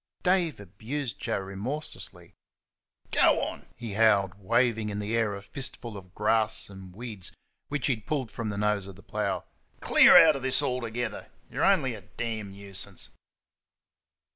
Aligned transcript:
Dave 0.23 0.59
abused 0.59 1.19
Joe 1.19 1.37
remorselessly. 1.37 2.33
"Go 3.11 3.39
on!" 3.43 3.67
he 3.75 3.93
howled, 3.93 4.33
waving 4.39 4.89
in 4.89 4.97
the 4.97 5.15
air 5.15 5.35
a 5.35 5.43
fistful 5.43 5.95
of 5.95 6.15
grass 6.15 6.71
and 6.71 6.95
weeds 6.95 7.31
which 7.67 7.85
he 7.85 7.93
had 7.93 8.07
pulled 8.07 8.31
from 8.31 8.49
the 8.49 8.57
nose 8.57 8.87
of 8.87 8.95
the 8.95 9.03
plough; 9.03 9.45
"clear 9.79 10.17
out 10.17 10.35
of 10.35 10.41
this 10.41 10.63
altogether! 10.63 11.29
you're 11.51 11.63
only 11.63 11.93
a 11.93 12.01
damn 12.01 12.51
nuisance." 12.51 13.09